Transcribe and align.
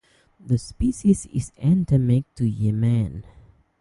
The 0.39 0.57
species 0.57 1.27
is 1.27 1.51
endemic 1.59 2.25
to 2.33 2.49
Yemen. 2.49 3.23